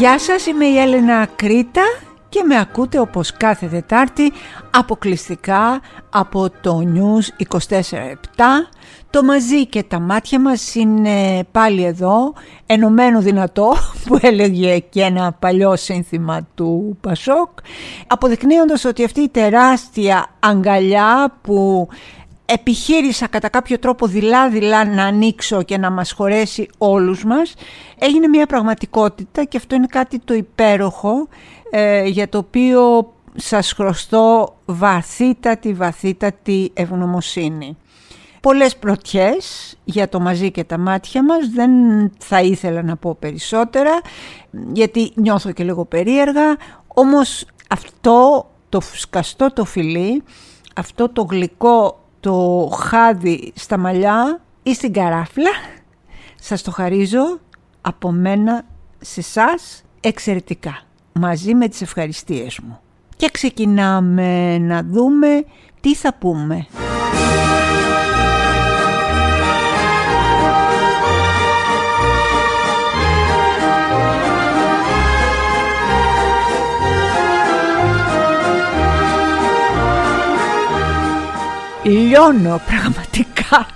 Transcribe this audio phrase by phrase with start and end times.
[0.00, 1.82] Γεια σας, είμαι η Έλενα Κρήτα
[2.28, 4.32] και με ακούτε όπως κάθε Δετάρτη
[4.70, 5.80] αποκλειστικά
[6.10, 7.82] από το News 24-7.
[9.10, 12.32] Το μαζί και τα μάτια μας είναι πάλι εδώ,
[12.66, 13.74] ενωμένο δυνατό
[14.06, 17.50] που έλεγε και ένα παλιό σύνθημα του Πασόκ,
[18.06, 21.88] αποδεικνύοντας ότι αυτή η τεράστια αγκαλιά που
[22.52, 27.54] επιχείρησα κατά κάποιο τρόπο δειλά-δειλά να ανοίξω και να μας χωρέσει όλους μας,
[27.98, 31.28] έγινε μια πραγματικότητα και αυτό είναι κάτι το υπέροχο
[31.70, 37.76] ε, για το οποίο σας χρωστώ βαθύτατη βαθύτατη ευγνωμοσύνη.
[38.40, 41.70] Πολλές πρωτιές για το μαζί και τα μάτια μας, δεν
[42.18, 44.00] θα ήθελα να πω περισσότερα
[44.72, 50.22] γιατί νιώθω και λίγο περίεργα, όμως αυτό το φουσκαστό το φιλί,
[50.74, 55.50] αυτό το γλυκό το χάδι στα μαλλιά ή στην καράφλα,
[56.40, 57.40] σας το χαρίζω
[57.80, 58.64] από μένα
[59.00, 59.48] σε εσά
[60.00, 62.80] εξαιρετικά, μαζί με τις ευχαριστίες μου.
[63.16, 65.44] Και ξεκινάμε να δούμε
[65.80, 66.66] τι θα πούμε.
[81.84, 83.66] Λιώνω πραγματικά.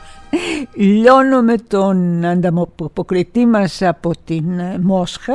[0.75, 5.33] Λιώνω με τον ανταποκριτή μας από την ε, Μόσχα,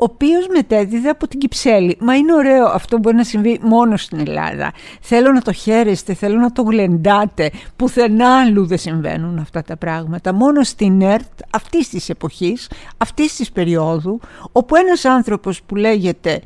[0.00, 1.96] ο οποίος μετέδιδε από την Κυψέλη.
[2.00, 4.72] Μα είναι ωραίο, αυτό μπορεί να συμβεί μόνο στην Ελλάδα.
[5.00, 7.50] Θέλω να το χαίρεστε, θέλω να το γλεντάτε.
[7.76, 10.32] Πουθενά αλλού δεν συμβαίνουν αυτά τα πράγματα.
[10.32, 14.20] Μόνο στην ΕΡΤ αυτής της εποχής, αυτής της περίοδου,
[14.52, 16.40] όπου ένας άνθρωπος που λέγεται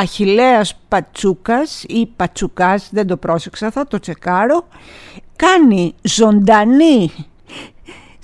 [0.00, 4.68] Αχιλέας Πατσούκας ή Πατσουκάς, δεν το πρόσεξα, θα το τσεκάρω,
[5.36, 7.10] κάνει ζωντανή,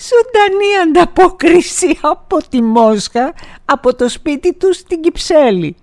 [0.09, 3.35] ζωντανή ανταπόκριση από τη Μόσχα,
[3.65, 5.77] από το σπίτι του στην Κυψέλη.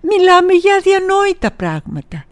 [0.00, 2.24] Μιλάμε για αδιανόητα πράγματα.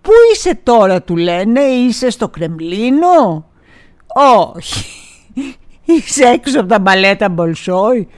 [0.00, 3.50] Πού είσαι τώρα του λένε, είσαι στο Κρεμλίνο;
[4.54, 4.84] Όχι.
[5.84, 8.08] Είσαι έξω από τα μπαλέτα Μπολσόη;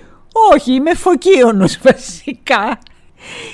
[0.52, 2.78] Όχι, είμαι φωκίωνος βασικά.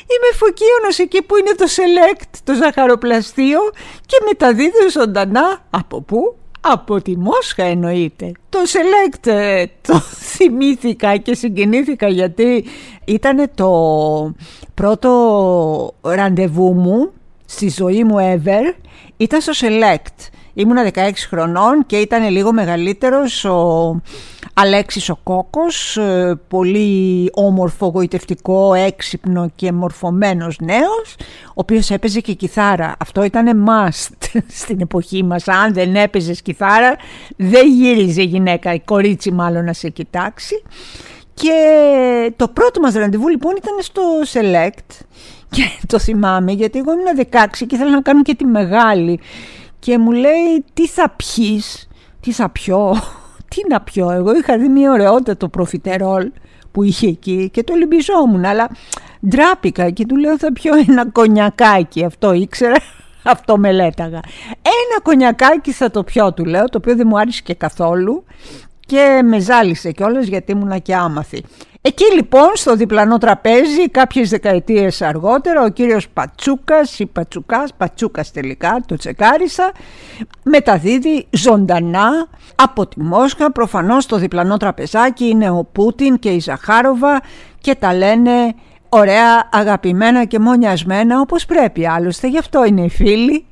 [0.00, 3.58] Είμαι φωκίωνος εκεί που είναι το Select, το ζαχαροπλαστείο
[4.06, 8.32] και μεταδίδω ζωντανά από πού; Από τη Μόσχα εννοείται.
[8.48, 10.00] Το Select ε, το
[10.34, 12.64] θυμήθηκα και συγκινήθηκα γιατί
[13.04, 13.70] ήταν το
[14.74, 17.12] πρώτο ραντεβού μου
[17.46, 18.74] στη ζωή μου ever.
[19.16, 20.28] Ήταν στο Select.
[20.54, 24.00] Ήμουνα 16 χρονών και ήταν λίγο μεγαλύτερος ο
[24.58, 31.16] Αλέξης ο Κόκος, ε, πολύ όμορφο, γοητευτικό, έξυπνο και μορφωμένος νέος,
[31.48, 32.94] ο οποίος έπαιζε και κιθάρα.
[32.98, 34.28] Αυτό ήταν must
[34.60, 35.48] στην εποχή μας.
[35.48, 36.96] Αν δεν έπαιζες κιθάρα,
[37.36, 40.62] δεν γύριζε γυναίκα, η κορίτσι μάλλον να σε κοιτάξει.
[41.34, 41.52] Και
[42.36, 44.02] το πρώτο μας ραντεβού λοιπόν ήταν στο
[44.32, 45.04] Select
[45.50, 49.20] και το θυμάμαι γιατί εγώ ήμουν 16 και ήθελα να κάνω και τη μεγάλη
[49.78, 51.88] και μου λέει τι θα πιείς,
[52.20, 52.96] τι θα πιω,
[53.48, 54.10] τι να πιω.
[54.10, 56.30] Εγώ είχα δει μια ωραιότητα το προφιτερόλ
[56.72, 58.68] που είχε εκεί και το λυμπιζόμουν αλλά
[59.28, 62.76] ντράπηκα και του λέω θα πιω ένα κονιακάκι αυτό ήξερα
[63.34, 64.20] αυτό μελέταγα.
[64.52, 68.24] Ένα κονιακάκι θα το πιω του λέω το οποίο δεν μου άρεσε και καθόλου
[68.86, 71.44] και με ζάλισε κιόλας γιατί ήμουν και άμαθη
[71.86, 78.80] Εκεί λοιπόν στο διπλανό τραπέζι κάποιες δεκαετίες αργότερα ο κύριος Πατσούκας ή Πατσουκάς, Πατσούκας τελικά
[78.86, 79.72] το τσεκάρισα
[80.42, 87.22] μεταδίδει ζωντανά από τη Μόσχα προφανώς στο διπλανό τραπεζάκι είναι ο Πούτιν και η Ζαχάροβα
[87.60, 88.54] και τα λένε
[88.88, 93.44] ωραία αγαπημένα και μονιασμένα όπως πρέπει άλλωστε γι' αυτό είναι οι φίλοι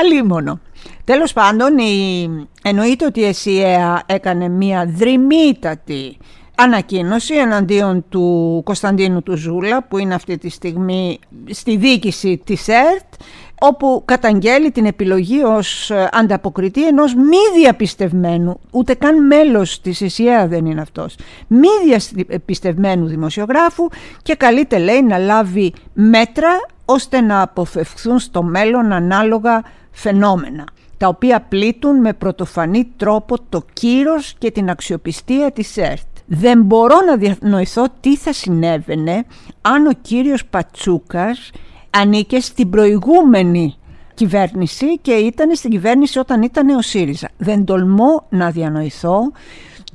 [0.00, 0.60] αλίμονο.
[1.04, 2.28] Τέλος πάντων η...
[2.62, 6.16] εννοείται ότι η ΕΣΥΑ έκανε μια δρυμύτατη
[6.60, 11.18] ανακοίνωση εναντίον του Κωνσταντίνου του Ζούλα που είναι αυτή τη στιγμή
[11.50, 13.12] στη δίκηση της ΕΡΤ
[13.60, 20.46] όπου καταγγέλει την επιλογή ως ε, ανταποκριτή ενός μη διαπιστευμένου, ούτε καν μέλος της ΕΣΥΑ
[20.48, 21.16] δεν είναι αυτός,
[21.46, 23.88] μη διαπιστευμένου δημοσιογράφου
[24.22, 26.50] και καλείται λέει να λάβει μέτρα
[26.84, 30.64] ώστε να αποφευχθούν στο μέλλον ανάλογα φαινόμενα
[30.96, 36.17] τα οποία πλήττουν με πρωτοφανή τρόπο το κύρος και την αξιοπιστία της ΕΡΤ.
[36.30, 39.24] Δεν μπορώ να διανοηθώ τι θα συνέβαινε
[39.60, 41.50] αν ο κύριος Πατσούκας
[41.90, 43.76] ανήκε στην προηγούμενη
[44.14, 47.28] κυβέρνηση και ήταν στην κυβέρνηση όταν ήταν ο ΣΥΡΙΖΑ.
[47.36, 49.32] Δεν τολμώ να διανοηθώ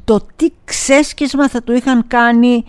[0.04, 2.64] το τι ξέσκισμα θα του είχαν κάνει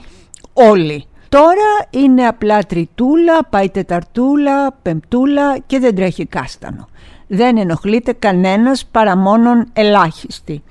[0.52, 1.04] όλοι.
[1.28, 6.88] Τώρα είναι απλά τριτούλα, πάει τεταρτούλα, πεμπτούλα και δεν τρέχει κάστανο.
[7.26, 10.62] Δεν ενοχλείται κανένας παρά μόνον ελάχιστη.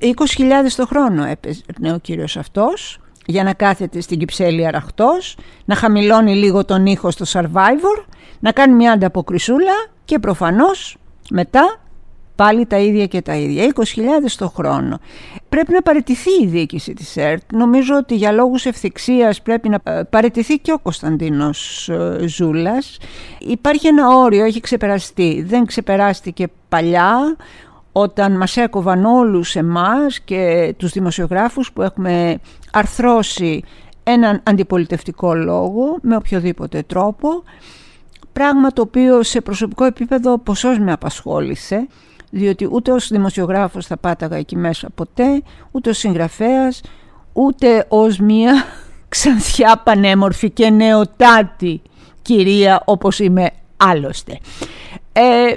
[0.00, 0.12] 20.000
[0.76, 6.64] το χρόνο έπαιρνε ο κύριος αυτός, για να κάθεται στην κυψέλη αραχτός, να χαμηλώνει λίγο
[6.64, 8.04] τον ήχο στο Survivor,
[8.40, 9.72] να κάνει μια ανταποκρισούλα
[10.04, 10.96] και προφανώς
[11.30, 11.78] μετά
[12.38, 13.82] πάλι τα ίδια και τα ίδια, 20.000
[14.38, 14.98] το χρόνο.
[15.48, 17.52] Πρέπει να παραιτηθεί η διοίκηση της ΕΡΤ.
[17.52, 22.98] Νομίζω ότι για λόγους ευθυξίας πρέπει να ε, παραιτηθεί και ο Κωνσταντίνος ε, Ζούλας.
[23.38, 25.44] Υπάρχει ένα όριο, έχει ξεπεραστεί.
[25.46, 27.36] Δεν ξεπεράστηκε παλιά
[28.00, 32.38] όταν μας έκοβαν όλους εμάς και τους δημοσιογράφους που έχουμε
[32.72, 33.62] αρθρώσει
[34.02, 37.42] έναν αντιπολιτευτικό λόγο με οποιοδήποτε τρόπο
[38.32, 41.86] πράγμα το οποίο σε προσωπικό επίπεδο ποσός με απασχόλησε
[42.30, 46.80] διότι ούτε ως δημοσιογράφος θα πάταγα εκεί μέσα ποτέ, ούτε ως συγγραφέας,
[47.32, 48.64] ούτε ως μία
[49.08, 51.82] ξανθιά πανέμορφη και νεοτάτη
[52.22, 54.38] κυρία όπως είμαι άλλωστε.
[55.20, 55.54] Ε,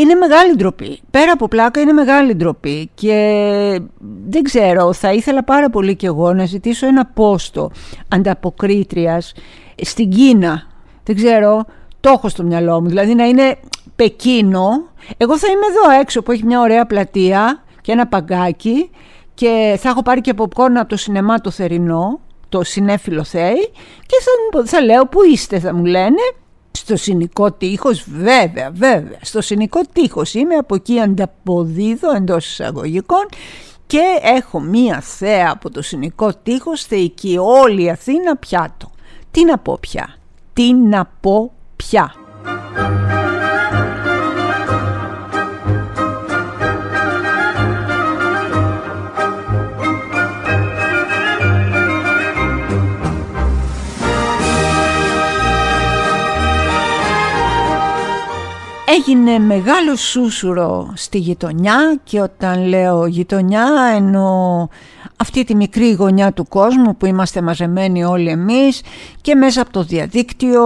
[0.00, 1.00] είναι μεγάλη ντροπή.
[1.10, 3.80] Πέρα από πλάκα είναι μεγάλη ντροπή και
[4.28, 7.70] δεν ξέρω, θα ήθελα πάρα πολύ κι εγώ να ζητήσω ένα πόστο
[8.08, 9.32] ανταποκρίτριας
[9.82, 10.66] στην Κίνα.
[11.02, 11.64] Δεν ξέρω,
[12.00, 12.88] το έχω στο μυαλό μου.
[12.88, 13.56] Δηλαδή να είναι
[13.96, 14.68] Πεκίνο.
[15.16, 18.90] Εγώ θα είμαι εδώ έξω που έχει μια ωραία πλατεία και ένα παγκάκι
[19.34, 23.70] και θα έχω πάρει και popcorn από το σινεμά το θερινό, το συνέφιλο θέη
[24.06, 24.16] και
[24.52, 26.20] θα, θα λέω που είστε θα μου λένε
[26.72, 29.18] στο συνικό τείχος, βέβαια, βέβαια.
[29.20, 33.28] Στο συνικό τείχος είμαι, από εκεί ανταποδίδω εντός εισαγωγικών
[33.86, 38.90] και έχω μία θέα από το συνικό τείχος, θεϊκή όλη η Αθήνα πιάτο.
[39.30, 40.16] Τι να πω πια,
[40.52, 42.14] τι να πω πια.
[58.94, 63.66] Έγινε μεγάλο σούσουρο στη γειτονιά και όταν λέω γειτονιά
[63.96, 64.66] εννοώ
[65.16, 68.82] αυτή τη μικρή γωνιά του κόσμου που είμαστε μαζεμένοι όλοι εμείς
[69.20, 70.62] και μέσα από το διαδίκτυο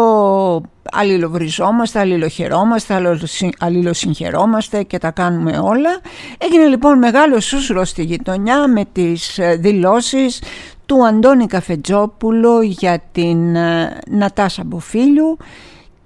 [0.93, 3.19] αλληλοβριζόμαστε, αλληλοχαιρόμαστε,
[3.59, 6.01] αλληλοσυγχαιρόμαστε και τα κάνουμε όλα.
[6.39, 10.43] Έγινε λοιπόν μεγάλο σούσουρο στη γειτονιά με τις ε, δηλώσεις
[10.87, 15.37] του Αντώνη Καφετζόπουλο για την ε, Νατάσα Μποφίλιου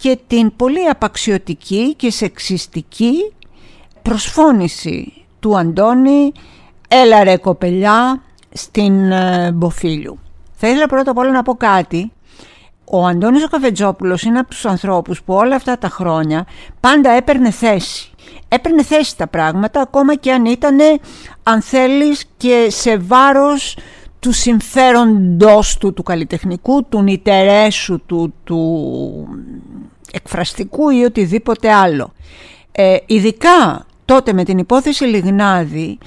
[0.01, 3.33] και την πολύ απαξιωτική και σεξιστική
[4.03, 6.33] προσφώνηση του Αντώνη
[6.89, 10.19] «Έλα ρε κοπελιά» στην ε, Μποφίλιου.
[10.55, 12.13] Θα ήθελα πρώτα απ' όλα να πω κάτι.
[12.85, 16.47] Ο Αντώνης ο Καφετζόπουλος είναι από τους ανθρώπους που όλα αυτά τα χρόνια
[16.81, 18.11] πάντα έπαιρνε θέση.
[18.49, 20.79] Έπαιρνε θέση τα πράγματα ακόμα και αν ήταν
[21.43, 23.77] αν θέλεις και σε βάρος
[24.21, 29.29] του συμφέροντος του, του καλλιτεχνικού, του νητερέσου του, του
[30.13, 32.13] εκφραστικού ή οτιδήποτε άλλο.
[32.73, 35.99] Ε, ειδικά τότε με την υπόθεση Λιγνάδη,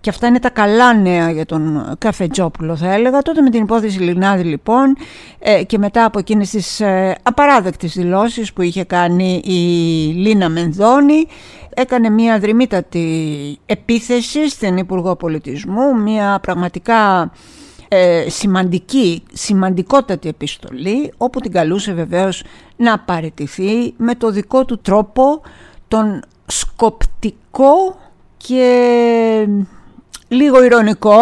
[0.00, 3.98] και αυτά είναι τα καλά νέα για τον Καφετζόπουλο θα έλεγα, τότε με την υπόθεση
[3.98, 4.96] Λιγνάδη λοιπόν
[5.38, 9.52] ε, και μετά από εκείνες τις ε, απαράδεκτες δηλώσεις που είχε κάνει η
[10.14, 11.26] Λίνα Μενδώνη,
[11.74, 17.30] έκανε μια δρυμύτατη επίθεση στην Υπουργό Πολιτισμού, μια πραγματικά
[17.92, 22.42] ε, σημαντική, σημαντικότατη επιστολή όπου την καλούσε βεβαίως
[22.76, 25.42] να παραιτηθεί με το δικό του τρόπο
[25.88, 27.98] τον σκοπτικό
[28.36, 29.48] και
[30.28, 31.18] λίγο ηρωνικό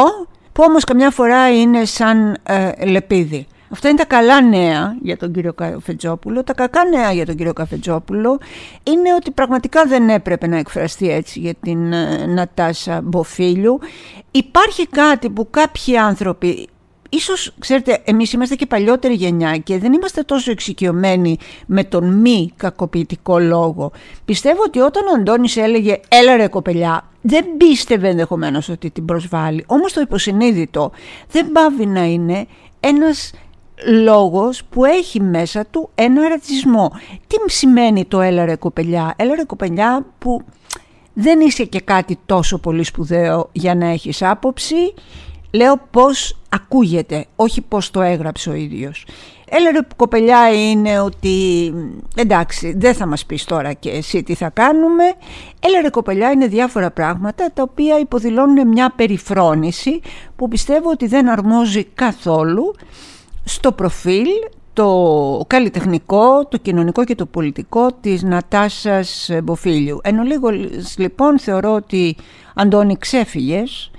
[0.52, 3.46] που όμως καμιά φορά είναι σαν ε, λεπίδι.
[3.70, 6.44] Αυτά είναι τα καλά νέα για τον κύριο Καφετζόπουλο.
[6.44, 8.38] Τα κακά νέα για τον κύριο Καφετζόπουλο
[8.82, 13.78] είναι ότι πραγματικά δεν έπρεπε να εκφραστεί έτσι για την ε, Νατάσα Μποφίλιου.
[14.30, 16.68] Υπάρχει κάτι που κάποιοι άνθρωποι
[17.10, 22.52] Ίσως, ξέρετε, εμείς είμαστε και παλιότερη γενιά και δεν είμαστε τόσο εξοικειωμένοι με τον μη
[22.56, 23.92] κακοποιητικό λόγο.
[24.24, 29.64] Πιστεύω ότι όταν ο Αντώνης έλεγε «έλα ρε κοπελιά», δεν πίστευε ενδεχομένως ότι την προσβάλλει.
[29.66, 30.90] Όμως το υποσυνείδητο
[31.30, 32.46] δεν πάβει να είναι
[32.80, 33.32] ένας
[33.86, 36.92] λόγος που έχει μέσα του ένα ρατσισμό.
[37.26, 40.42] Τι σημαίνει το έλα ρε κοπελιά; Έλα ρε κοπελιά που
[41.12, 44.94] δεν είσαι και κάτι τόσο πολύ σπουδαίο για να έχεις άποψη.
[45.52, 49.06] Λέω πώς ακούγεται, όχι πώς το έγραψε ο ίδιος.
[49.50, 51.72] Έλα ρε κοπελιά είναι ότι
[52.14, 55.04] εντάξει δεν θα μας πεις τώρα και εσύ τι θα κάνουμε.
[55.60, 60.00] Έλα ρε κοπελιά είναι διάφορα πράγματα τα οποία υποδηλώνουν μια περιφρόνηση
[60.36, 62.74] που πιστεύω ότι δεν αρμόζει καθόλου
[63.48, 64.26] στο προφίλ
[64.72, 69.98] το καλλιτεχνικό, το κοινωνικό και το πολιτικό της Νατάσας Μποφίλιου.
[70.02, 70.48] Ενώ λίγο
[70.96, 72.16] λοιπόν θεωρώ ότι
[72.54, 73.90] Αντώνη ξέφυγες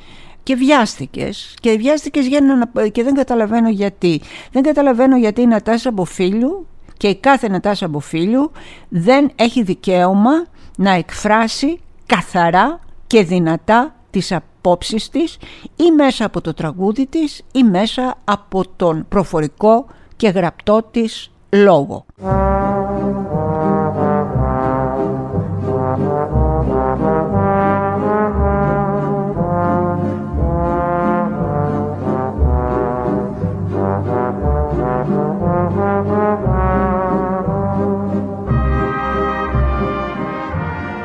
[0.43, 2.87] και βιάστηκες και βιάστηκες για να...
[2.87, 4.21] και δεν καταλαβαίνω γιατί.
[4.51, 8.51] Δεν καταλαβαίνω γιατί η Νατάσα Μποφίλιου και η κάθε Νατάσα Μποφίλιου
[8.89, 10.45] δεν έχει δικαίωμα
[10.77, 15.37] να εκφράσει καθαρά και δυνατά τις απόψεις της
[15.75, 19.85] ή μέσα από το τραγούδι της ή μέσα από τον προφορικό
[20.15, 22.05] και γραπτό της λόγο.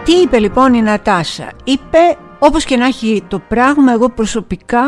[0.04, 1.98] Τι είπε λοιπόν η Νατάσα; Είπε
[2.46, 4.80] όπως και να έχει το πράγμα, εγώ προσωπικά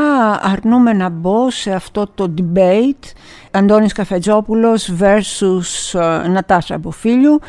[0.42, 3.12] αρνούμε να μπω σε αυτό το debate.
[3.50, 7.40] Αντώνης Καφετζόπουλος versus uh, Νατάσα Αποφίλιου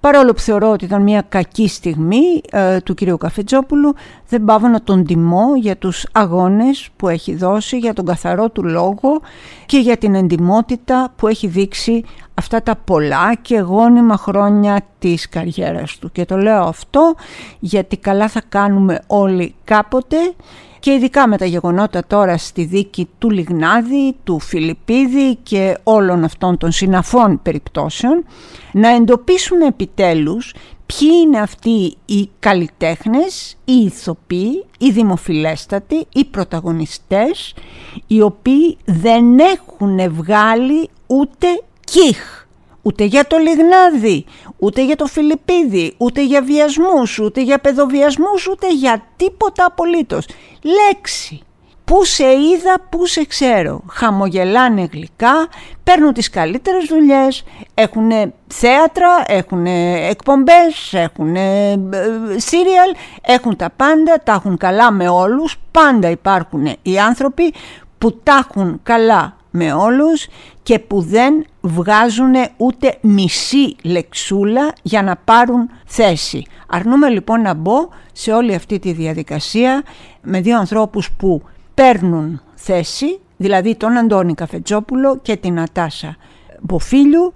[0.00, 3.94] παρόλο που θεωρώ ότι ήταν μια κακή στιγμή ε, του κυρίου Καφετζόπουλου
[4.28, 8.64] δεν πάω να τον τιμώ για τους αγώνες που έχει δώσει για τον καθαρό του
[8.64, 9.20] λόγο
[9.66, 12.04] και για την εντιμότητα που έχει δείξει
[12.34, 16.12] αυτά τα πολλά και γόνιμα χρόνια της καριέρας του.
[16.12, 17.14] Και το λέω αυτό
[17.58, 20.16] γιατί καλά θα κάνουμε όλοι κάποτε
[20.84, 26.56] και ειδικά με τα γεγονότα τώρα στη δίκη του Λιγνάδη, του Φιλιππίδη και όλων αυτών
[26.56, 28.24] των συναφών περιπτώσεων
[28.72, 30.54] να εντοπίσουμε επιτέλους
[30.86, 37.54] ποιοι είναι αυτοί οι καλλιτέχνες, οι ηθοποιοί, οι δημοφιλέστατοι, οι πρωταγωνιστές
[38.06, 41.46] οι οποίοι δεν έχουν βγάλει ούτε
[41.84, 42.44] κύχ
[42.84, 44.24] ούτε για το Λιγνάδι,
[44.58, 50.26] ούτε για το Φιλιππίδη, ούτε για βιασμούς, ούτε για παιδοβιασμούς, ούτε για τίποτα απολύτως.
[50.62, 51.40] Λέξη.
[51.84, 53.82] Πού σε είδα, πού σε ξέρω.
[53.88, 55.48] Χαμογελάνε γλυκά,
[55.84, 58.10] παίρνουν τις καλύτερες δουλειές, έχουν
[58.46, 59.66] θέατρα, έχουν
[60.08, 61.36] εκπομπές, έχουν
[62.36, 62.90] σύριαλ,
[63.22, 65.56] έχουν τα πάντα, τα έχουν καλά με όλους.
[65.70, 67.54] Πάντα υπάρχουν οι άνθρωποι
[67.98, 70.26] που τα έχουν καλά με όλους
[70.62, 76.46] και που δεν βγάζουν ούτε μισή λεξούλα για να πάρουν θέση.
[76.68, 79.82] Αρνούμε λοιπόν να μπω σε όλη αυτή τη διαδικασία
[80.22, 81.42] με δύο ανθρώπους που
[81.74, 86.16] παίρνουν θέση, δηλαδή τον Αντώνη Καφετζόπουλο και την Ατάσα
[86.60, 87.34] Μποφίλιου,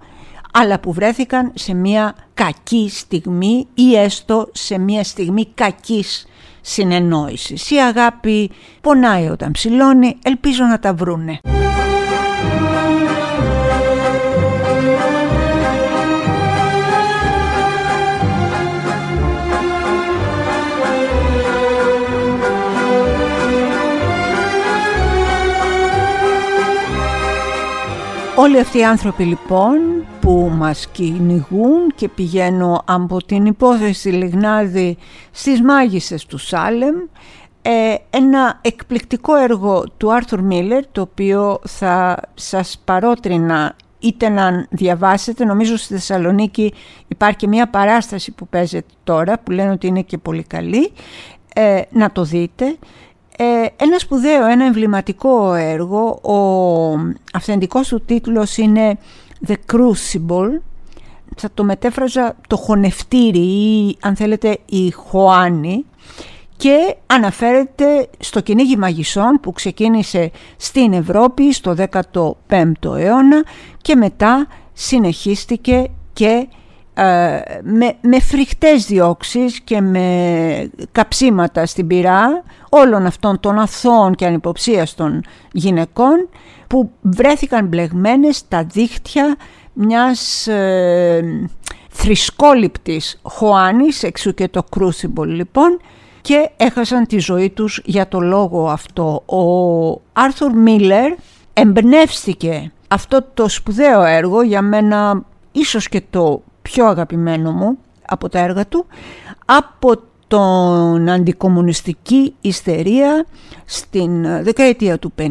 [0.52, 6.26] αλλά που βρέθηκαν σε μια κακή στιγμή ή έστω σε μια στιγμή κακής
[6.60, 7.70] συνεννόησης.
[7.70, 11.40] Η αγάπη πονάει όταν ψηλώνει, ελπίζω να τα βρούνε.
[28.40, 29.78] Όλοι αυτοί οι άνθρωποι λοιπόν
[30.20, 34.96] που μας κυνηγούν και πηγαίνω από την υπόθεση Λιγνάδη
[35.30, 36.94] στις μάγισσες του Σάλεμ
[37.62, 45.44] ε, ένα εκπληκτικό έργο του Άρθουρ Μίλλερ το οποίο θα σας παρότρινα είτε να διαβάσετε,
[45.44, 46.74] νομίζω στη Θεσσαλονίκη
[47.08, 50.92] υπάρχει και μια παράσταση που παίζεται τώρα που λένε ότι είναι και πολύ καλή,
[51.54, 52.76] ε, να το δείτε.
[53.40, 56.34] Ε, ένα σπουδαίο, ένα εμβληματικό έργο, ο
[57.32, 58.98] αυθεντικός του τίτλος είναι
[59.46, 60.60] The Crucible,
[61.36, 65.84] θα το μετέφραζα το χωνευτήρι ή αν θέλετε η Χωάνη
[66.56, 73.44] και αναφέρεται στο κυνήγι μαγισσών που ξεκίνησε στην Ευρώπη στο 15ο αιώνα
[73.82, 76.48] και μετά συνεχίστηκε και ε,
[77.62, 85.22] με, με φρικτές διώξεις και με καψίματα στην πυρά όλων αυτών των αθώων και ανυποψίαστων
[85.52, 86.28] γυναικών
[86.66, 89.36] που βρέθηκαν μπλεγμένες στα δίχτυα
[89.72, 91.48] μιας ε,
[91.88, 95.80] θρησκόληπτης Χωάνης, εξού και το Crucible λοιπόν,
[96.20, 99.22] και έχασαν τη ζωή τους για το λόγο αυτό.
[99.26, 101.12] Ο Άρθουρ Μίλλερ
[101.52, 108.38] εμπνεύστηκε αυτό το σπουδαίο έργο, για μένα ίσως και το πιο αγαπημένο μου από τα
[108.38, 108.86] έργα του,
[109.44, 113.26] από τον αντικομουνιστική ιστερία
[113.64, 115.22] στην δεκαετία του 50,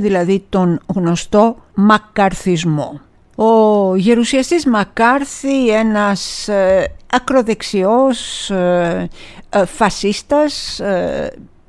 [0.00, 3.00] δηλαδή τον γνωστό μακαρθισμό.
[3.36, 9.08] Ο γερουσιαστής Μακάρθη, ένας ε, ακροδεξιός ε,
[9.50, 10.80] ε, φασίστας,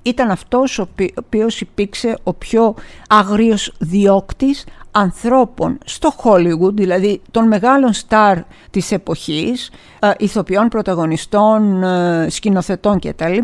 [0.05, 2.75] ήταν αυτός ο οποίος υπήρξε ο πιο
[3.07, 8.37] αγρίος διώκτης ανθρώπων στο Hollywood, δηλαδή των μεγάλων στάρ
[8.69, 13.37] της εποχής, ε, ηθοποιών, πρωταγωνιστών, ε, σκηνοθετών κτλ,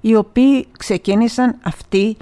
[0.00, 2.16] οι οποίοι ξεκίνησαν αυτή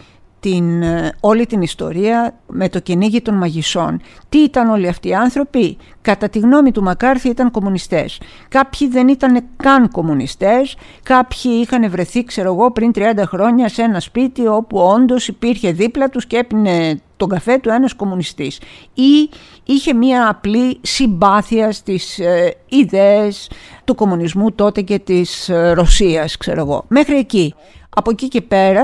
[0.45, 4.01] την, ε, όλη την ιστορία με το κυνήγι των μαγισσών.
[4.29, 8.21] Τι ήταν όλοι αυτοί οι άνθρωποι, κατά τη γνώμη του Μακάρθη ήταν κομμουνιστές.
[8.49, 14.01] Κάποιοι δεν ήταν καν κομμουνιστές, κάποιοι είχαν βρεθεί ξέρω εγώ πριν 30 χρόνια σε ένα
[14.01, 18.61] σπίτι όπου όντως υπήρχε δίπλα τους και έπινε τον καφέ του ένας κομμουνιστής
[18.95, 19.31] ή
[19.65, 23.51] είχε μία απλή συμπάθεια στις ε, ιδέες
[23.85, 26.85] του κομμουνισμού τότε και της ε, Ρωσίας ξέρω εγώ.
[26.89, 27.55] Μέχρι εκεί.
[27.95, 28.83] Από εκεί και πέρα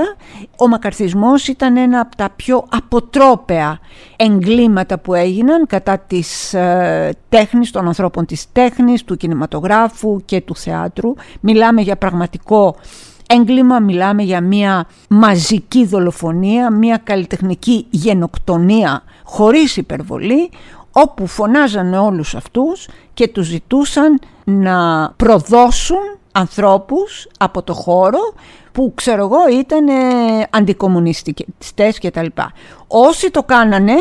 [0.57, 3.79] ο μακαρθισμός ήταν ένα από τα πιο αποτρόπαια
[4.15, 10.55] εγκλήματα που έγιναν κατά της ε, τέχνης, των ανθρώπων της τέχνης, του κινηματογράφου και του
[10.55, 11.13] θεάτρου.
[11.39, 12.75] Μιλάμε για πραγματικό
[13.27, 20.49] έγκλημα, μιλάμε για μια μαζική δολοφονία, μια καλλιτεχνική γενοκτονία χωρίς υπερβολή,
[20.91, 28.19] όπου φωνάζανε όλους αυτούς και τους ζητούσαν να προδώσουν ανθρώπους από το χώρο
[28.71, 29.93] που ξέρω εγώ ήταν ε,
[30.49, 32.51] αντικομουνιστικές και τα λοιπά.
[32.87, 33.93] Όσοι το κάνανε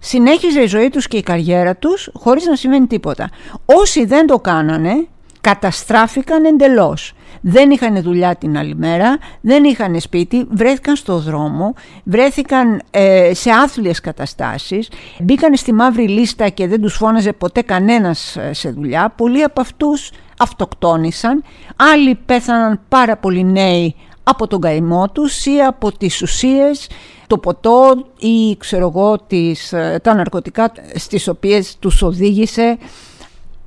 [0.00, 3.30] συνέχιζε η ζωή τους και η καριέρα τους χωρίς να σημαίνει τίποτα.
[3.64, 5.06] Όσοι δεν το κάνανε
[5.40, 7.12] καταστράφηκαν εντελώς.
[7.40, 13.50] Δεν είχαν δουλειά την άλλη μέρα, δεν είχαν σπίτι, βρέθηκαν στο δρόμο, βρέθηκαν ε, σε
[13.50, 19.12] άθλιες καταστάσεις, μπήκαν στη μαύρη λίστα και δεν τους φώναζε ποτέ κανένας ε, σε δουλειά.
[19.16, 21.44] Πολλοί από αυτούς αυτοκτόνησαν,
[21.76, 26.88] άλλοι πέθαναν πάρα πολύ νέοι από τον καημό τους ή από τις ουσίες,
[27.26, 32.78] το ποτό ή ξέρω εγώ τις, ε, τα ναρκωτικά στις οποίες τους οδήγησε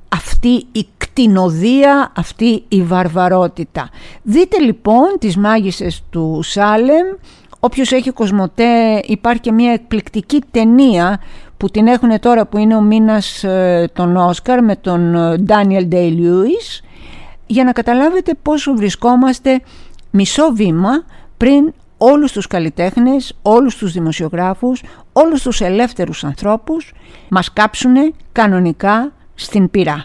[0.08, 3.90] αυτή η κτηνοδία, αυτή η βαρβαρότητα.
[4.22, 7.06] Δείτε λοιπόν τις μάγισσες του Σάλεμ,
[7.60, 11.20] όποιος έχει κοσμοτέ υπάρχει και μια εκπληκτική ταινία
[11.62, 15.14] που την έχουν τώρα που είναι ο μήνας ε, των Όσκαρ με τον
[15.48, 16.80] Daniel Day-Lewis
[17.46, 19.60] για να καταλάβετε πόσο βρισκόμαστε
[20.10, 20.90] μισό βήμα
[21.36, 26.94] πριν όλους τους καλλιτέχνες, όλους τους δημοσιογράφους, όλους τους ελεύθερους ανθρώπους
[27.28, 30.04] μας κάψουνε κανονικά στην πυρά.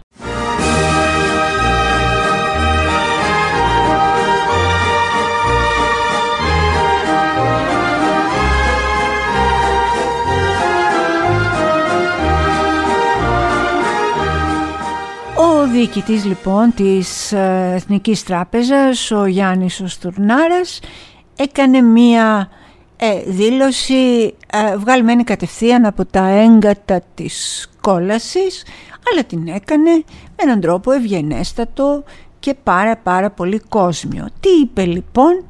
[15.71, 20.79] Διοικητής λοιπόν της ε, Εθνικής Τράπεζας, ο Γιάννης Οστουρνάρας,
[21.35, 22.49] έκανε μία
[22.97, 28.65] ε, δήλωση ε, βγαλμένη κατευθείαν από τα έγκατα της κόλασης
[29.11, 30.03] αλλά την έκανε με
[30.35, 32.03] έναν τρόπο ευγενέστατο
[32.39, 34.27] και πάρα πάρα πολύ κόσμιο.
[34.39, 35.45] Τι είπε λοιπόν,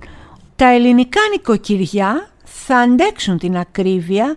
[0.56, 4.36] τα ελληνικά νοικοκυριά θα αντέξουν την ακρίβεια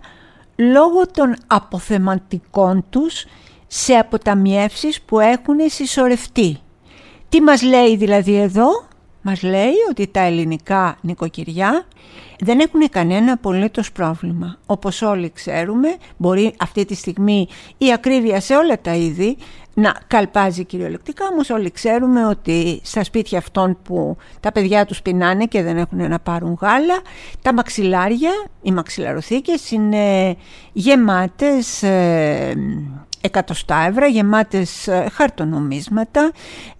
[0.55, 3.25] λόγω των αποθεματικών τους
[3.73, 6.57] σε αποταμιεύσεις που έχουν συσσωρευτεί.
[7.29, 8.67] Τι μας λέει δηλαδή εδώ,
[9.21, 11.85] μας λέει ότι τα ελληνικά νοικοκυριά
[12.39, 14.57] δεν έχουν κανένα απολύτως πρόβλημα.
[14.65, 19.37] Όπως όλοι ξέρουμε, μπορεί αυτή τη στιγμή η ακρίβεια σε όλα τα είδη
[19.73, 25.45] να καλπάζει κυριολεκτικά, όμως όλοι ξέρουμε ότι στα σπίτια αυτών που τα παιδιά τους πεινάνε
[25.45, 27.01] και δεν έχουν να πάρουν γάλα,
[27.41, 28.31] τα μαξιλάρια,
[28.61, 30.35] οι μαξιλαροθήκες είναι
[30.71, 32.53] γεμάτες ε,
[33.21, 36.31] εκατοστά ευρώ γεμάτες ε, χαρτονομίσματα.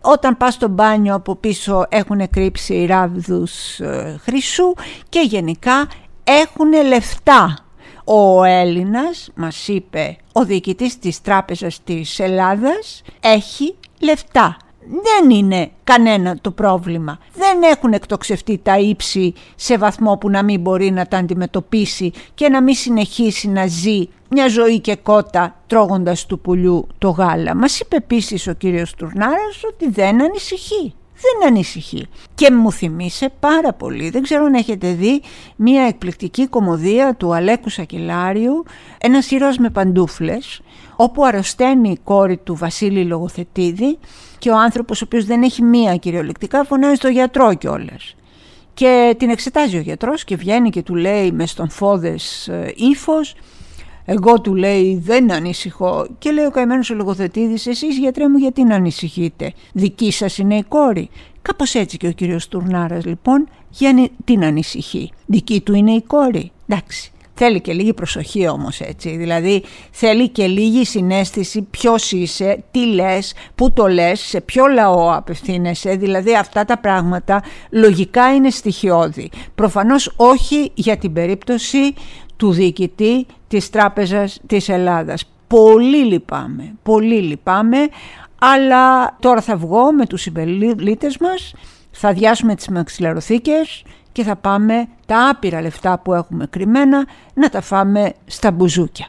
[0.01, 4.73] Όταν πας στο μπάνιο από πίσω έχουν κρύψει ράβδους ε, χρυσού
[5.10, 5.88] και γενικά
[6.23, 7.56] έχουν λεφτά.
[8.04, 14.58] Ο Έλληνας, μας είπε ο διοικητής της Τράπεζας της Ελλάδας, έχει λεφτά
[14.91, 17.19] δεν είναι κανένα το πρόβλημα.
[17.34, 22.49] Δεν έχουν εκτοξευτεί τα ύψη σε βαθμό που να μην μπορεί να τα αντιμετωπίσει και
[22.49, 27.56] να μην συνεχίσει να ζει μια ζωή και κότα τρώγοντας του πουλιού το γάλα.
[27.56, 30.93] Μας είπε επίσης ο κύριος Τουρνάρας ότι δεν ανησυχεί.
[31.21, 32.08] Δεν ανησυχεί.
[32.36, 35.21] Και μου θυμίσε πάρα πολύ, δεν ξέρω αν έχετε δει,
[35.56, 38.63] μια εκπληκτική κομμωδία του Αλέκου Σακελάριου,
[38.97, 40.62] ένας ήρωας με παντούφλες,
[40.95, 43.97] όπου αρρωσταίνει η κόρη του Βασίλη Λογοθετίδη
[44.41, 48.15] και ο άνθρωπος ο οποίος δεν έχει μία κυριολεκτικά φωνάζει στο γιατρό κιόλας.
[48.73, 53.36] Και την εξετάζει ο γιατρός και βγαίνει και του λέει με στον φόδες ε, ύφος.
[54.06, 58.63] Εγώ του λέει δεν ανησυχώ και λέει ο καημένος ο λογοθετήδης εσείς γιατρέ μου γιατί
[58.63, 61.10] να ανησυχείτε, δική σας είναι η κόρη.
[61.41, 66.51] Κάπως έτσι και ο κύριος Τουρνάρας λοιπόν για την ανησυχεί, δική του είναι η κόρη,
[66.67, 67.11] εντάξει.
[67.43, 73.34] Θέλει και λίγη προσοχή όμως έτσι, δηλαδή θέλει και λίγη συνέστηση ποιος είσαι, τι λες,
[73.56, 79.30] πού το λες, σε ποιο λαό απευθύνεσαι, δηλαδή αυτά τα πράγματα λογικά είναι στοιχειώδη.
[79.56, 81.93] Προφανώς όχι για την περίπτωση
[82.38, 85.25] του διοικητή της Τράπεζας της Ελλάδας.
[85.47, 87.77] Πολύ λυπάμαι, πολύ λυπάμαι,
[88.39, 91.54] αλλά τώρα θα βγω με τους συμπελίτες μας,
[91.91, 97.62] θα διάσουμε τις μαξιλαροθήκες και θα πάμε τα άπειρα λεφτά που έχουμε κρυμμένα να τα
[97.62, 99.08] φάμε στα μπουζούκια.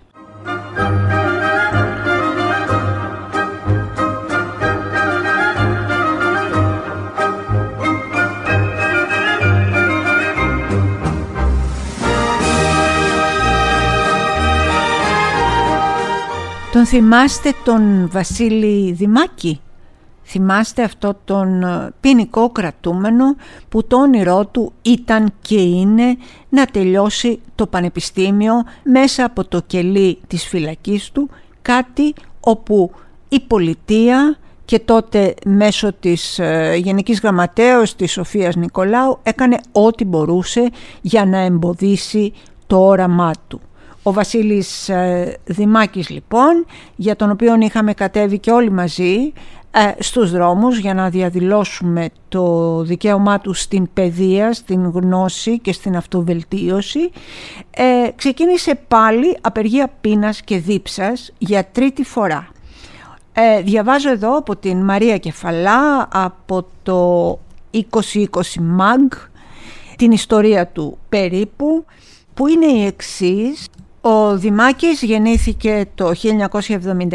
[16.73, 19.61] Τον θυμάστε τον Βασίλη Δημάκη;
[20.33, 23.37] Θυμάστε αυτό τον ε, ποινικό κρατούμενο
[23.69, 26.17] που το όνειρό του ήταν και είναι
[26.49, 31.31] να τελειώσει το πανεπιστήμιο μέσα από το κελί της φυλακής του,
[31.63, 32.91] κάτι όπου
[33.29, 40.71] η πολιτεία και τότε μέσω της ε, Γενικής Γραμματέως της Σοφίας Νικολάου έκανε ό,τι μπορούσε
[41.01, 42.33] για να εμποδίσει
[42.67, 43.61] το όραμά του.
[44.03, 46.67] Ο Βασίλης ε, Δημάκης λοιπόν,
[46.97, 49.62] για τον οποίο είχαμε κατέβει και όλοι μαζί ε,
[49.99, 57.11] στους δρόμους για να διαδηλώσουμε το δικαίωμά τους στην παιδεία, στην γνώση και στην αυτοβελτίωση,
[57.71, 62.49] ε, ξεκίνησε πάλι απεργία πείνας και δίψας για τρίτη φορά.
[63.33, 67.39] Ε, διαβάζω εδώ από την Μαρία Κεφαλά, από το
[67.71, 69.17] 2020 MAG,
[69.97, 71.85] την ιστορία του περίπου,
[72.35, 73.69] που είναι η εξής.
[74.05, 77.09] Ο Δημάκης γεννήθηκε το 1979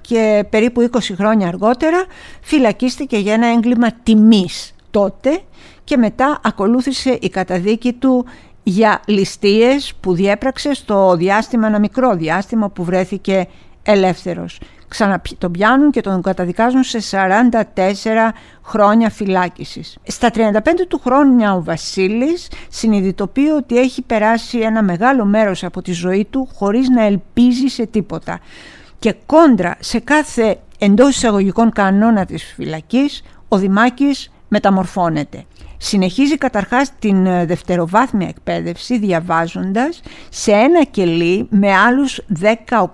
[0.00, 2.04] και περίπου 20 χρόνια αργότερα
[2.40, 5.40] φυλακίστηκε για ένα έγκλημα τιμής τότε
[5.84, 8.24] και μετά ακολούθησε η καταδίκη του
[8.62, 13.48] για ληστείες που διέπραξε στο διάστημα, ένα μικρό διάστημα που βρέθηκε
[13.82, 14.60] ελεύθερος
[15.38, 17.52] τον πιάνουν και τον καταδικάζουν σε 44
[18.62, 19.96] χρόνια φυλάκισης.
[20.02, 25.92] Στα 35 του χρόνια ο Βασίλης συνειδητοποιεί ότι έχει περάσει ένα μεγάλο μέρος από τη
[25.92, 28.40] ζωή του χωρίς να ελπίζει σε τίποτα.
[28.98, 35.44] Και κόντρα σε κάθε εντός εισαγωγικών κανόνα της φυλακής, ο Δημάκης μεταμορφώνεται.
[35.76, 42.84] Συνεχίζει καταρχάς την ε, δευτεροβάθμια εκπαίδευση διαβάζοντας σε ένα κελί με άλλους 18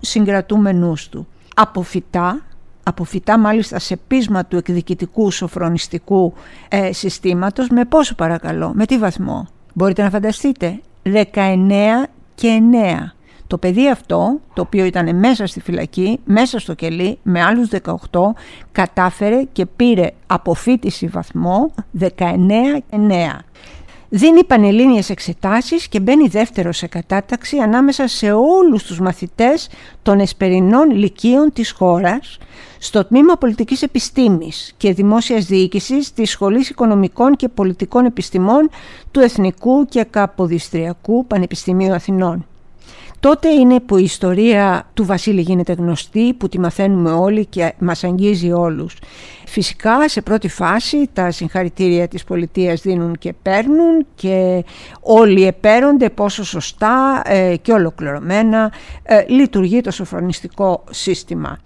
[0.00, 1.26] συγκρατούμενούς του
[1.58, 2.42] αποφυτά,
[2.82, 6.34] αποφυτά μάλιστα σε πείσμα του εκδικητικού σοφρονιστικού
[6.68, 11.20] ε, συστήματος με πόσο παρακαλώ, με τι βαθμό; Μπορείτε να φανταστείτε, 19
[12.34, 13.10] και 9.
[13.46, 17.68] Το παιδί αυτό, το οποίο ήταν μέσα στη φυλακή, μέσα στο κελί, με άλλους
[18.10, 18.20] 18,
[18.72, 22.08] κατάφερε και πήρε αποφύτιση βαθμό 19
[22.90, 23.38] και 9
[24.16, 29.68] δίνει πανελλήνιες εξετάσεις και μπαίνει δεύτερος σε κατάταξη ανάμεσα σε όλους τους μαθητές
[30.02, 32.38] των εσπερινών λυκείων της χώρας
[32.78, 38.70] στο τμήμα πολιτικής επιστήμης και δημόσιας διοίκησης της Σχολής Οικονομικών και Πολιτικών Επιστημών
[39.10, 42.46] του Εθνικού και Καποδιστριακού Πανεπιστημίου Αθηνών.
[43.26, 48.04] Τότε είναι που η ιστορία του Βασίλη γίνεται γνωστή, που τη μαθαίνουμε όλοι και μας
[48.04, 48.96] αγγίζει όλους.
[49.46, 54.64] Φυσικά σε πρώτη φάση τα συγχαρητήρια της πολιτείας δίνουν και παίρνουν και
[55.00, 61.58] όλοι επέρονται πόσο σωστά ε, και ολοκληρωμένα ε, λειτουργεί το σοφρονιστικό σύστημα.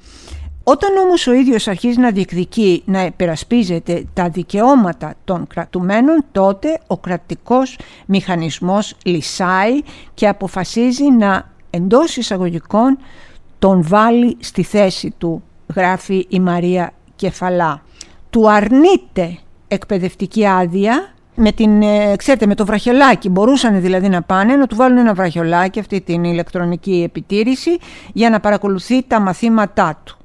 [0.64, 6.98] Όταν όμως ο ίδιος αρχίζει να διεκδικεί, να επερασπίζεται τα δικαιώματα των κρατουμένων, τότε ο
[6.98, 9.80] κρατικός μηχανισμός λυσάει
[10.14, 12.98] και αποφασίζει να εντός εισαγωγικών
[13.58, 15.42] τον βάλει στη θέση του,
[15.74, 17.82] γράφει η Μαρία Κεφαλά.
[18.30, 24.56] Του αρνείται εκπαιδευτική άδεια με, την, ε, ξέρετε, με το βραχιολάκι μπορούσαν δηλαδή να πάνε
[24.56, 27.78] να του βάλουν ένα βραχιολάκι αυτή την ηλεκτρονική επιτήρηση
[28.12, 30.16] για να παρακολουθεί τα μαθήματά του.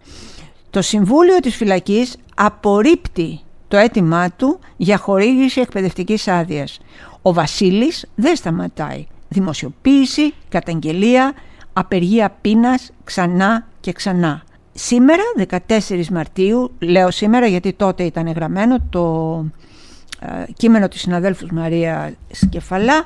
[0.69, 6.79] Το Συμβούλιο της Φυλακής απορρίπτει το αίτημά του για χορήγηση εκπαιδευτικής άδειας.
[7.21, 9.07] Ο Βασίλης δεν σταματάει.
[9.27, 11.33] Δημοσιοποίηση, καταγγελία,
[11.73, 14.43] απεργία πείνας ξανά και ξανά.
[14.73, 15.23] Σήμερα,
[15.67, 19.45] 14 Μαρτίου, λέω σήμερα γιατί τότε ήταν γραμμένο το
[20.19, 23.03] ε, κείμενο της συναδέλφου Μαρία Σκεφαλά,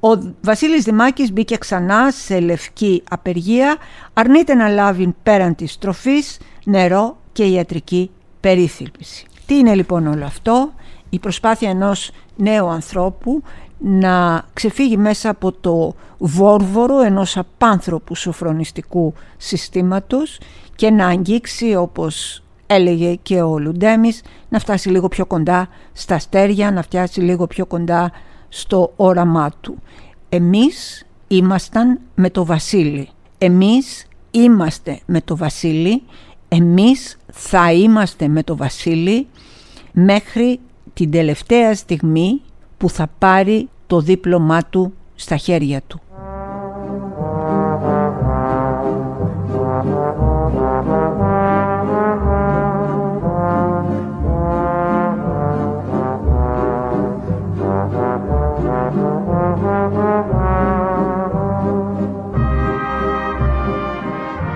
[0.00, 3.76] ο Βασίλης Δημάκης μπήκε ξανά σε λευκή απεργία,
[4.12, 9.26] αρνείται να λάβει πέραν της τροφής νερό και ιατρική περίθαλψη.
[9.46, 10.72] Τι είναι λοιπόν όλο αυτό,
[11.10, 13.42] η προσπάθεια ενός νέου ανθρώπου
[13.84, 20.38] να ξεφύγει μέσα από το βόρβορο ενός απάνθρωπου σοφρονιστικού συστήματος
[20.76, 26.70] και να αγγίξει όπως έλεγε και ο Λουντέμις να φτάσει λίγο πιο κοντά στα αστέρια,
[26.70, 28.12] να φτιάσει λίγο πιο κοντά
[28.48, 29.78] στο όραμά του.
[30.28, 33.08] Εμείς ήμασταν με το Βασίλη.
[33.38, 36.02] Εμείς είμαστε με το Βασίλη.
[36.48, 39.26] Εμείς θα είμαστε με το Βασίλη
[39.92, 40.60] μέχρι
[40.94, 42.40] την τελευταία στιγμή
[42.82, 46.00] που θα πάρει το δίπλωμά του στα χέρια του.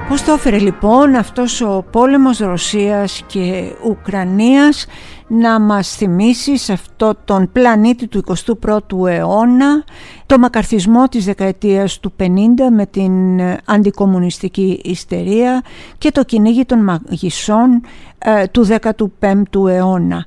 [0.08, 4.86] Πώς το έφερε λοιπόν αυτός ο πόλεμος Ρωσίας και Ουκρανίας
[5.26, 9.84] να μας θυμίσει σε αυτό τον πλανήτη του 21ου αιώνα
[10.26, 12.26] το μακαρθισμό της δεκαετίας του 50
[12.72, 15.62] με την αντικομουνιστική ιστερία
[15.98, 17.82] και το κυνήγι των μαγισσών
[18.18, 18.66] ε, του
[19.20, 20.26] 15ου αιώνα.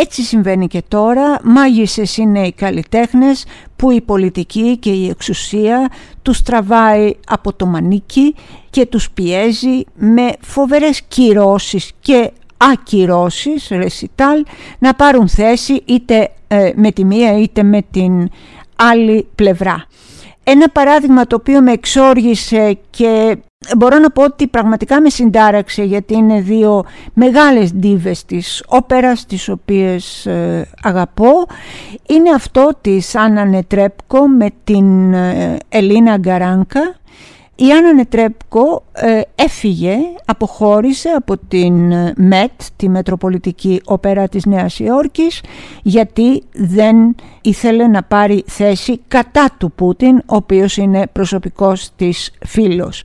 [0.00, 3.44] Έτσι συμβαίνει και τώρα, μάγισσες είναι οι καλλιτέχνες
[3.76, 5.90] που η πολιτική και η εξουσία
[6.22, 8.34] τους τραβάει από το μανίκι
[8.70, 14.44] και τους πιέζει με φοβερές κυρώσεις και ακυρώσεις, ρεσιτάλ,
[14.78, 18.30] να πάρουν θέση είτε ε, με τη μία είτε με την
[18.76, 19.86] άλλη πλευρά.
[20.44, 23.36] Ένα παράδειγμα το οποίο με εξόργησε και
[23.76, 29.48] μπορώ να πω ότι πραγματικά με συντάραξε γιατί είναι δύο μεγάλες ντίβες της όπερας τις
[29.48, 31.46] οποίες ε, αγαπώ
[32.08, 36.94] είναι αυτό της Άννα Νετρέπκο με την ε, Ελίνα Γκαράνκα
[37.60, 45.40] η Άννα Νετρέπκο ε, έφυγε, αποχώρησε από την ΜΕΤ, τη Μετροπολιτική Όπερα της Νέας Υόρκης,
[45.82, 53.02] γιατί δεν ήθελε να πάρει θέση κατά του Πούτιν, ο οποίος είναι προσωπικός της φίλος.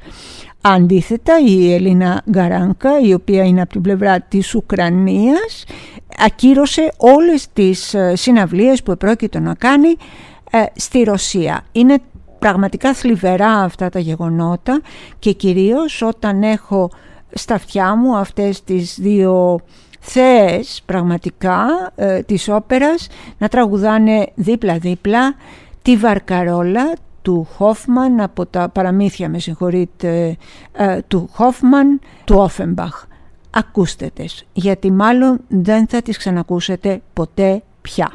[0.61, 5.65] Αντίθετα η Ελίνα Γκαράνκα η οποία είναι από την πλευρά της Ουκρανίας
[6.17, 9.95] ακύρωσε όλες τις ε, συναυλίες που επρόκειτο να κάνει
[10.51, 11.63] ε, στη Ρωσία.
[11.71, 11.97] Είναι
[12.43, 14.81] πραγματικά θλιβερά αυτά τα γεγονότα
[15.19, 16.89] και κυρίως όταν έχω
[17.33, 19.59] στα αυτιά μου αυτές τις δύο
[19.99, 25.35] θέες πραγματικά ε, της όπερας να τραγουδάνε δίπλα-δίπλα
[25.81, 30.37] τη Βαρκαρόλα του Χόφμαν από τα παραμύθια με συγχωρείτε
[30.71, 33.05] ε, του Χόφμαν του Όφεμπαχ
[33.49, 38.11] ακούστε τες γιατί μάλλον δεν θα τις ξανακούσετε ποτέ πια.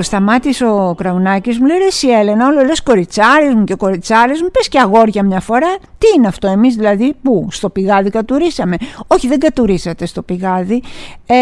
[0.00, 4.42] Ο Σταμάτης ο Κραουνάκης μου λέει ρε εσύ Έλενα όλο λες κοριτσάρες μου και κοριτσάρες
[4.42, 8.76] μου πες και αγόρια μια φορά τι είναι αυτό εμείς δηλαδή που στο πηγάδι κατουρίσαμε.
[9.06, 10.82] Όχι δεν κατουρίσατε στο πηγάδι.
[11.26, 11.34] Ε,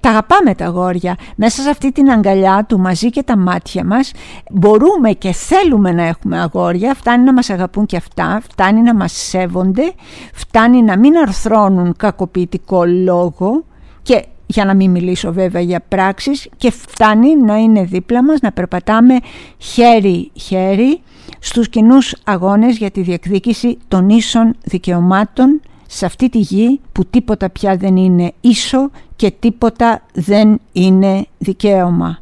[0.00, 1.16] τα αγαπάμε τα αγόρια.
[1.36, 4.12] Μέσα σε αυτή την αγκαλιά του μαζί και τα μάτια μας
[4.50, 6.94] μπορούμε και θέλουμε να έχουμε αγόρια.
[6.94, 9.92] Φτάνει να μας αγαπούν και αυτά φτάνει να μας σέβονται
[10.32, 13.64] φτάνει να μην αρθρώνουν κακοποιητικό λόγο
[14.02, 18.52] και για να μην μιλήσω βέβαια για πράξεις και φτάνει να είναι δίπλα μας, να
[18.52, 19.14] περπατάμε
[19.58, 21.00] χέρι-χέρι
[21.38, 27.50] στους κοινούς αγώνες για τη διεκδίκηση των ίσων δικαιωμάτων σε αυτή τη γη που τίποτα
[27.50, 32.20] πια δεν είναι ίσο και τίποτα δεν είναι δικαίωμα.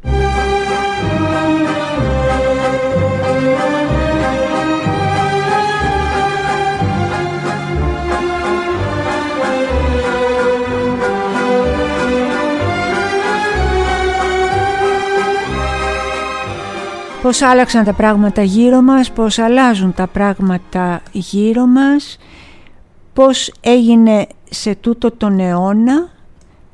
[17.21, 22.17] Πώς άλλαξαν τα πράγματα γύρω μας, πώς αλλάζουν τα πράγματα γύρω μας,
[23.13, 26.09] πώς έγινε σε τούτο τον αιώνα,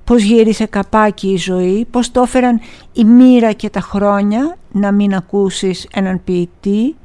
[0.03, 2.60] πώς γύρισε καπάκι η ζωή, πώς το έφεραν
[2.93, 6.95] η μοίρα και τα χρόνια να μην ακούσεις έναν ποιητή,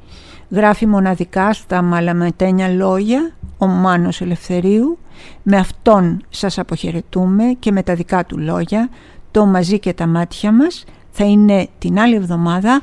[0.50, 4.98] γράφει μοναδικά στα μαλαμετένια λόγια ο Μάνος Ελευθερίου,
[5.42, 8.88] με αυτόν σας αποχαιρετούμε και με τα δικά του λόγια,
[9.30, 10.84] το μαζί και τα μάτια μας.
[11.14, 12.80] Θα είναι την άλλη εβδομάδα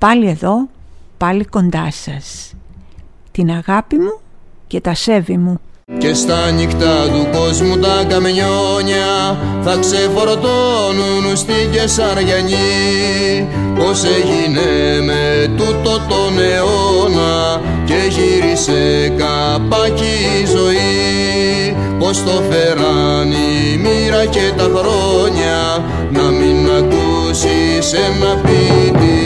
[0.00, 0.68] πάλι εδώ,
[1.16, 2.52] πάλι κοντά σας.
[3.30, 4.20] Την αγάπη μου
[4.66, 5.60] και τα σέβη μου.
[5.98, 15.98] Και στα νύχτα του κόσμου τα καμιόνια θα ξεφορτώνουν στη Κεσαριανή Πώς έγινε με τούτο
[16.08, 25.84] τον αιώνα και γύρισε καπάκι η ζωή Πώς το φέραν η μοίρα και τα χρόνια
[26.12, 29.19] να μην ακούσεις ένα πει